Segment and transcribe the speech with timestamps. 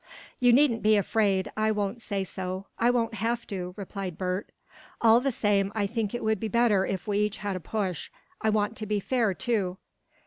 [0.39, 4.51] "You needn't be afraid I won't say so I won't have to," replied Bert.
[4.99, 8.09] "All the same I think it would be better if we each had a push.
[8.41, 9.77] I want to be fair, too."